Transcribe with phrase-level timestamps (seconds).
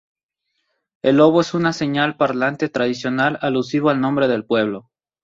[1.03, 4.89] El lobo es una señal parlante tradicional alusivo al nombre del pueblo.